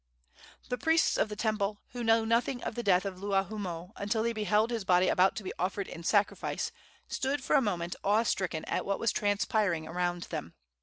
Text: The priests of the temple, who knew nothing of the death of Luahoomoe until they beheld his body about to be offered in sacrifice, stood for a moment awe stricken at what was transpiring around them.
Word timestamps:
The 0.69 0.79
priests 0.79 1.15
of 1.15 1.29
the 1.29 1.35
temple, 1.35 1.79
who 1.89 2.03
knew 2.03 2.25
nothing 2.25 2.63
of 2.63 2.73
the 2.73 2.81
death 2.81 3.05
of 3.05 3.19
Luahoomoe 3.21 3.91
until 3.95 4.23
they 4.23 4.33
beheld 4.33 4.71
his 4.71 4.83
body 4.83 5.07
about 5.07 5.35
to 5.35 5.43
be 5.43 5.53
offered 5.59 5.87
in 5.87 6.03
sacrifice, 6.03 6.71
stood 7.07 7.43
for 7.43 7.55
a 7.55 7.61
moment 7.61 7.95
awe 8.03 8.23
stricken 8.23 8.65
at 8.65 8.83
what 8.83 8.97
was 8.97 9.11
transpiring 9.11 9.87
around 9.87 10.23
them. 10.31 10.55